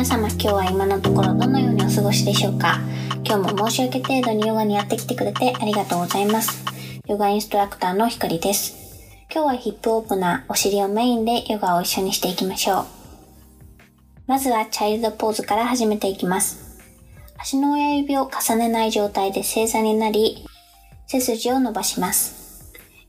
[0.00, 2.80] 皆様今日は今のところどのようにお過ごしでしょうか？
[3.22, 6.64] 今日も申し訳程度にヨガにやってきてくれてありがとうございます。
[7.06, 8.74] ヨガインストラクターのひかりです。
[9.30, 12.86] 今日はヒップオープナーお尻をメインでヨガを一緒にしていきましょう。
[14.26, 16.80] まずはチャイルドポーズから始めていきます。
[17.36, 20.46] 足の親指を重ねない状態で正座になり
[21.08, 22.39] 背筋を伸ばします。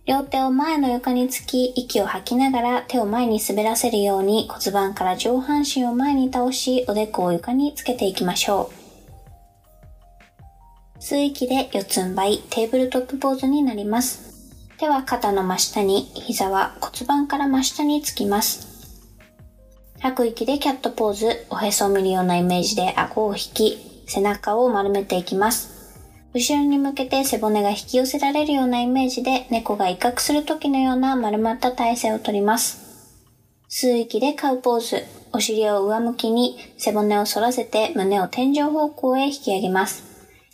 [0.08, 8.72] 両手を前の床につき、息を吐きながら手を前に滑らせるように骨盤から上半身を前に倒し、おでこを床につけていきましょ
[10.98, 11.00] う。
[11.00, 14.32] 吸う息で四つん這い、テーブルトップポーズになります。
[14.80, 18.68] 手は肩の真下に、膝は骨盤から真下につきます。
[20.00, 25.71] 吐く息でキャットポーズ、おへそを見るようなイメージで顎を引き、背中を丸めていきます。
[26.34, 32.80] 後ろに向けて背骨が引き寄せられるようなイメージで猫が威嚇する時のような丸まった体勢をとります。
[33.70, 35.06] 吸う息でカウポーズ。
[35.34, 40.04] お尻を上向きに背骨を反らせて胸を天井方向へ引き上げます。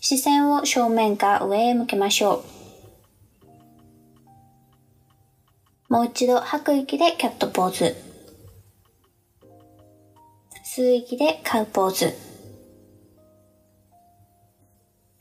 [0.01, 2.43] 視線を正面か上へ向けましょ
[5.89, 5.93] う。
[5.93, 7.95] もう一度吐く息でキャットポーズ。
[10.63, 12.26] 吸う息でカウポーズ。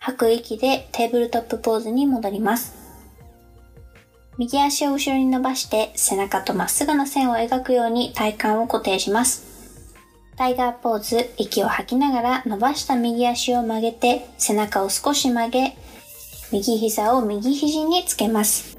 [0.07, 2.77] 吐く息でテーブルトップポーズに戻ります。
[4.39, 9.45] 右足を後ろに伸ばして背中とまっすぐな線を描くように体幹を固定します。
[10.37, 15.77] タイガーポーズ、息を吐きながら伸ばした右足を曲げて背中を少し曲げ、
[16.53, 18.79] 右膝を右肘につけます。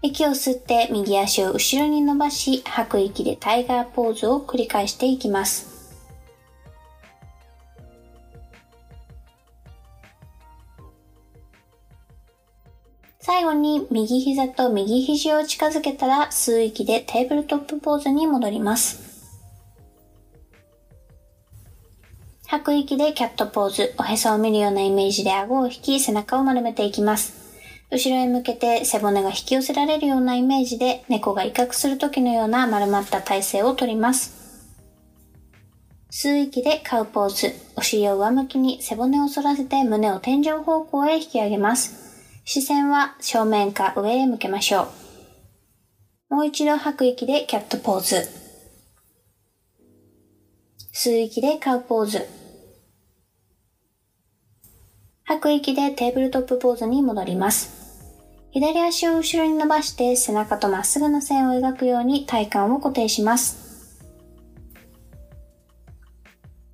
[0.00, 5.73] 息を吸って右足を後ろに伸ばし、吐く息でタイガーポーズを繰り返していきます。
[13.26, 19.40] 最後に右膝と右肘を近づけたら吸う息でテーブルトップポーズに戻ります。
[22.46, 27.32] 吐く息でキャットポーズ、おへそを見るようなイメージで顎を引き背中を丸めていきます。
[27.90, 34.68] 後ろへ向けて背骨が引き寄せられるようなイメージで猫が威嚇する時のような丸まった体勢をとります。
[36.10, 42.03] 吸う息でカウポーズ、お尻を上向きに背骨を反らせて胸を天井方向へ引き上げます。
[42.46, 44.88] 視線は正面か上へ向けましょ
[46.30, 46.34] う。
[46.34, 48.28] もう一度吐く息でキャットポーズ。
[50.92, 52.28] 吸う息でカウポーズ。
[55.24, 58.10] 吐く息でテーブルトップポーズに戻ります。
[58.50, 63.64] 左足を後ろに伸ばして背中とまっすぐな線を描くように体幹を固定します。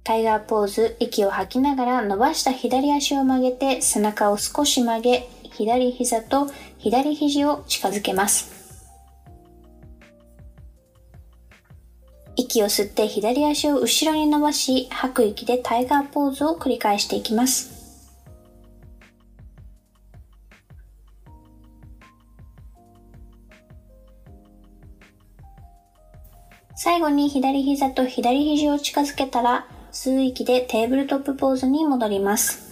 [0.02, 8.60] タイガーポーズ、息を吐きながら伸ばした左足を曲げて背中を少し曲げ、左膝と左肘を近づけます。
[12.36, 17.78] 息を吸って左足を後ろに伸ばし、吐く息でタイガーポーズを繰り返していきます。
[26.74, 32.69] 最後に左膝と左肘を近づけたら、吸う息でテーブルトップポーズに戻ります。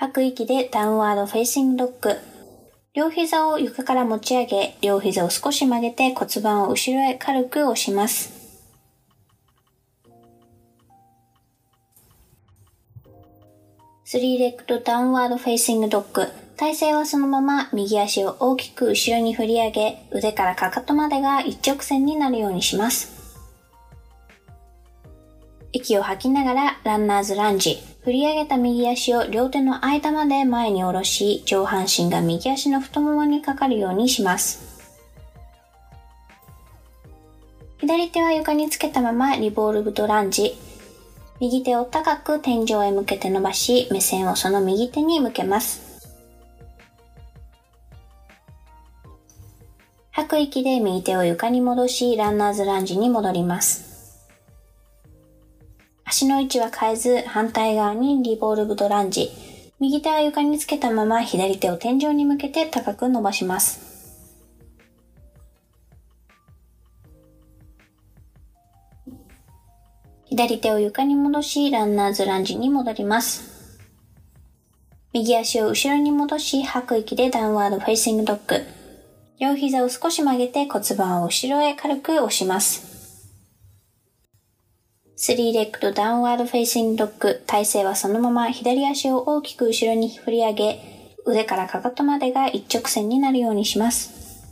[0.00, 2.16] 吐く息で Downward Facing Dog。
[2.94, 8.32] 両膝を床から持ち上げ、両膝を少し曲げて骨盤を後ろへ軽く押します。
[14.04, 16.28] Three Legged Downward Facing Dog。
[16.56, 23.17] 体勢はそのまま右足を大きく後ろに振り上げ、腕からかかとまでが一直線になるようにします。
[25.72, 27.78] 息を吐きながらランナーズランジ。
[28.02, 34.66] 振り上げた右足を両手の間まで前に下ろし、上半身が右足の太ももにかかるようにします。
[37.78, 40.56] 左手は床につけたままリボルブドランジ。
[41.38, 46.00] 右手を高く天井へ向けて伸ばし、目線をその右手に向けます。
[50.10, 53.87] 吐く息で右手を床に戻し、ランナーズランジに戻ります。
[56.10, 59.30] 足の位置は変えず、反対側に Revolved Lunge。
[59.78, 63.86] 右手は床につけたまま左手を天井に向けて高く伸ばします。
[70.24, 73.78] 左手を床に戻し、 Runner's Lunge に戻ります。
[75.12, 78.64] 右足を後ろに戻し、吐く息で Downward Facing Dog。
[79.38, 82.87] 両膝を少し曲げて骨盤を後ろへ軽く押します。
[85.20, 87.42] Three Legged Downward Facing Dog。
[87.44, 90.80] 体勢はそのまま左足を大きく後ろに振り上げ、
[91.26, 94.46] 腕からかかとまでが一直線になるようにします。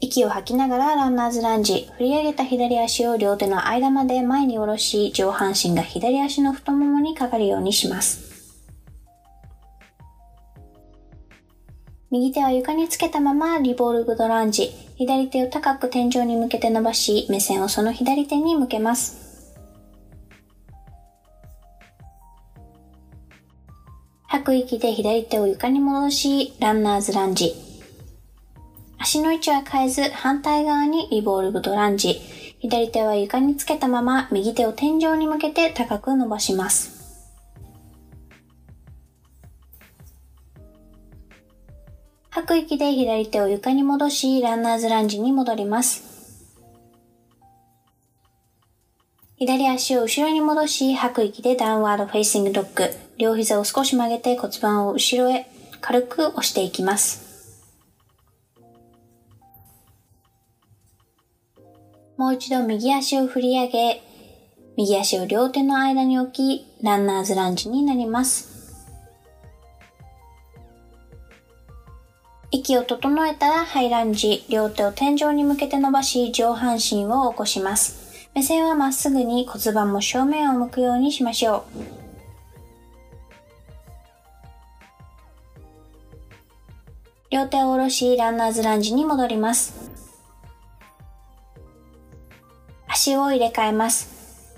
[0.00, 1.88] 息を吐きながら Runner's Lunge。
[1.96, 8.58] 振り上げた左足を両手の間まで前に下ろし、上半身が左足の太ももにかかるようにします。
[12.10, 14.87] 右手は床につけたまま Revolved Lunge。
[14.98, 19.54] 左手を高く天井に向けて伸ばし、目線をその左手に向けます。
[24.26, 27.54] 吐く息で左手を床に戻し、ランナーズランジ。
[28.98, 32.20] 足の位置は変えず、反対側にリボルブドランジ。
[32.58, 36.97] 左手は床につけたまま、右手を天井に向けて高く伸ばします。
[42.38, 46.04] 吐く息で左手を床に戻し、ランナーズランジに戻ります。
[49.36, 52.94] 左足を後ろに戻し、吐く息で Downward Facing Dog。
[53.18, 55.50] 両膝を少し曲げて骨盤を後ろへ
[55.80, 57.66] 軽く押していきます。
[62.16, 64.02] もう一度右足を振り上げ、
[64.76, 68.57] 右足を両手の間に置き、 Runner's Lunge になります。
[72.50, 78.26] 息を整えたら High Lunge、両手を天井に向けて伸ばし、上半身を起こします。
[78.34, 82.08] 目線はまっすぐに骨盤も正面を向くようにしましょう。
[87.30, 89.90] 両手を下ろし、ランナーズランジに戻ります。
[92.86, 94.56] 足を入れ替えます。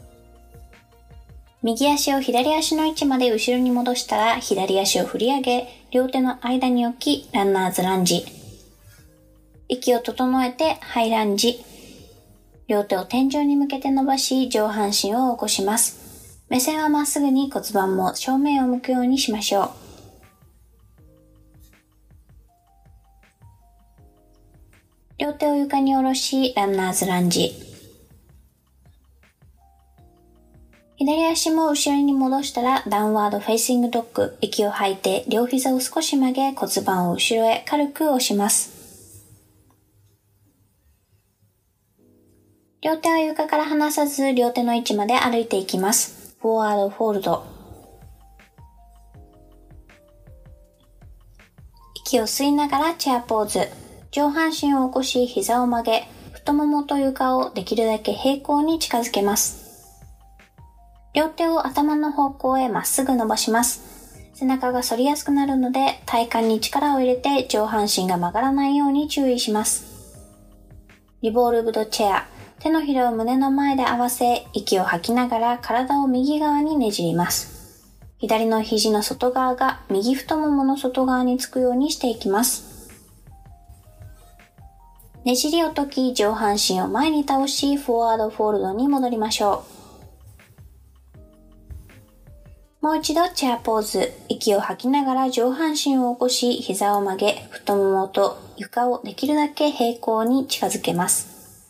[1.62, 8.24] 右足を左足の位置まで後ろに戻したら、左足を振り上げ、両手の間に置き、ランナーズランジ。
[9.68, 11.64] 息を整えて、ハイランジ。
[12.68, 16.38] 両手を天井に向けて伸ばし、上半身を起こします。
[16.48, 19.70] 目線はまっすぐに骨盤も正面を向くようにしましょう。
[25.18, 27.69] 両手を床に下ろし、 Runner's Lunge。
[31.02, 34.36] 左足も後ろに戻したら Downward Facing Dog。
[34.42, 39.24] 息を吐いて両膝を少し曲げ骨盤を後ろへ軽く押します。
[42.82, 46.36] 両手は床から離さず両手の位置まで歩いていきます。
[46.42, 47.46] Forward Fold。
[51.94, 53.70] 息を吸いながらチェアポーズ。
[54.10, 59.69] 上半身を起こし膝を曲げ、太ももと床をできるだけ平行に近づけます。
[61.12, 63.90] 両手を頭の方向へまっすぐ伸ばします。
[64.34, 69.90] 背中が反りやすくなるので体幹に力を入れて上半身が曲がらないように注意します。
[71.22, 72.26] リボルブドチェア。
[72.60, 77.86] 手のひらを胸の前で合わせ、息を吐きながら体を右側にねじります。
[78.18, 82.90] 左の肘の外側が右太ももの外側につくようにしていきます。
[85.24, 89.79] ねじりを解き上半身を前に倒し、フォワードフォールドに戻りましょう。
[92.80, 94.10] もう一度チェアポーズ。
[94.30, 101.60] 息を吐きながら上半身を起こし、膝を曲げ、太ももと床をできるだけ平行に近づけます。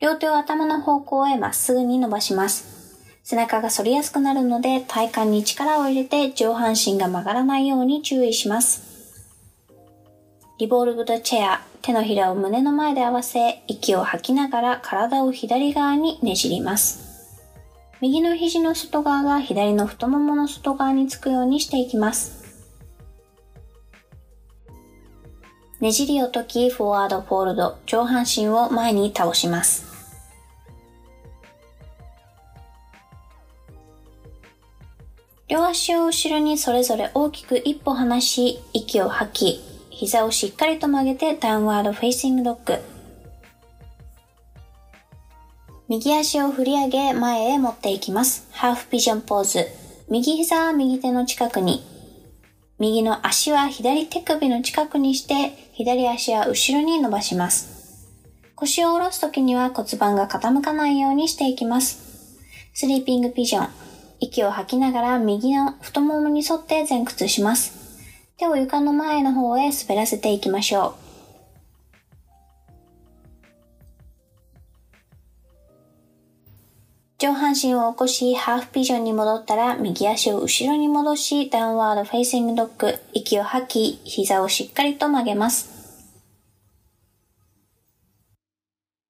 [0.00, 2.98] 両手を頭の方向へまっすぐに伸ばします。
[3.22, 8.82] 背中が反りやすくなるので体幹に力を入れて上半身が曲がらないように注意します。
[10.58, 11.60] リボルブドチェア。
[11.80, 17.03] 手のひらを胸の前で合わせ、息を吐きながら体を左側にねじります。
[18.04, 22.44] 右の肘の外側が左の太ももの外側につくようにしていきます。
[25.80, 29.86] ねじりを解き、フォワードフォールド、上半身を前に倒します。
[35.48, 42.93] 両足を後ろにそれぞれ大きく一歩離し、息を吐き、膝をしっかりと曲げて Downward Facing Dog。
[45.86, 48.48] 右足を振り上げ前へ持っていきます。
[48.52, 49.66] Half Pigeon Pose。
[50.08, 51.84] 右膝は右手の近くに。
[52.78, 58.08] 右の足は左手首の近くにして、左足は後ろに伸ばします。
[58.54, 62.38] 腰を下ろすときには骨盤が傾かないようにしていきます。
[62.72, 63.68] Sleeping Pigeon。
[64.20, 68.00] 息を吐きながら右の太ももに沿って前屈します。
[68.38, 71.03] 手を床の前の方へ滑らせていきましょう。
[77.24, 85.70] 上半身を起こし、 Half Pigeon に戻ったら、右足を後ろに戻し、 Downward Facing Dog、息を吐き、膝をしっかりと曲げます。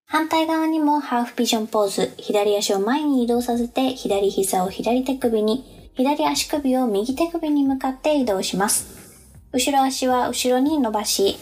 [0.06, 9.26] 反対側にも Half Pigeon Pose、左足を前に移動させて、左膝を左手首に、左足首を右手首に向かって移動します。
[9.52, 11.36] 後ろ足は後ろに伸ばし、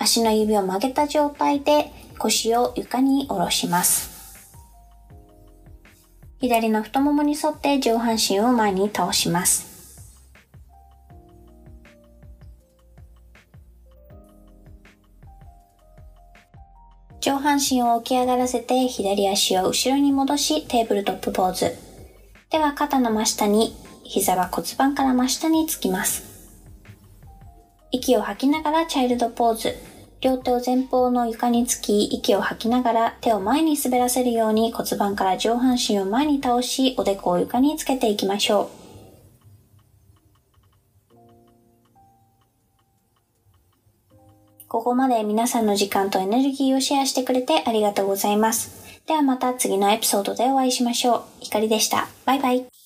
[0.00, 4.11] 足の指を曲げた状態で腰を床に下ろします。
[6.42, 9.70] 左の太ももに沿って上半身を前に倒します。
[17.20, 21.76] 上半身を起き上がらせて左足を後ろに戻しテーブルトップポーズ。
[22.50, 26.24] では肩の真下に、膝は骨盤から真下につきます。
[27.92, 29.91] 息を吐きながらチャイルドポーズ。
[30.22, 38.82] 両手を前方の床につき、息を吐きながら手を前に滑らせるように骨盤から上半身を前に倒し、おでこを床につけていきましょう。
[44.68, 49.02] ここまで皆さんの時間とエネルギーをシェアしてくれてありがとうございます。
[49.06, 51.22] ではまた次のエピソードでお会いしましょう。
[51.40, 52.06] ひかりでした。
[52.24, 52.81] バイバイ。